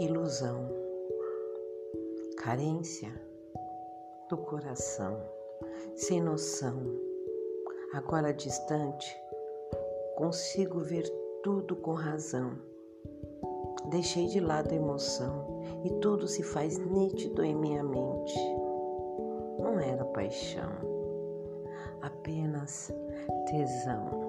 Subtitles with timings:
[0.00, 0.68] ilusão,
[2.36, 3.12] carência
[4.28, 5.20] do coração,
[5.96, 6.76] sem noção.
[7.92, 9.16] Agora distante,
[10.16, 11.08] consigo ver
[11.42, 12.52] tudo com razão.
[13.90, 18.38] Deixei de lado a emoção e tudo se faz nítido em minha mente.
[19.58, 20.70] Não era paixão,
[22.02, 22.92] apenas
[23.46, 24.27] tesão.